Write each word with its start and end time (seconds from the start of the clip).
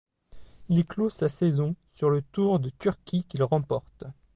Il 0.69 0.87
clot 0.87 1.11
sa 1.11 1.29
saison 1.29 1.75
sur 1.93 2.09
le 2.09 2.23
Tour 2.23 2.59
de 2.59 2.71
Turquie 2.79 3.23
qu'il 3.25 3.43
remporte. 3.43 4.05